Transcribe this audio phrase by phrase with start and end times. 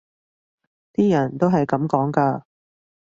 [0.93, 2.41] 啲人都係噉講㗎